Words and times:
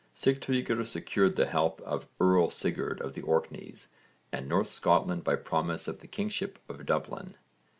Sigtryggr 0.15 0.83
secured 0.87 1.35
the 1.35 1.45
help 1.45 1.79
of 1.81 2.07
Earl 2.19 2.49
Sigurd 2.49 3.01
of 3.01 3.13
the 3.13 3.21
Orkneys 3.21 3.89
and 4.31 4.49
North 4.49 4.71
Scotland 4.71 5.23
by 5.23 5.35
promise 5.35 5.87
of 5.87 5.99
the 5.99 6.07
kingship 6.07 6.57
of 6.67 6.83
Dublin. 6.87 7.35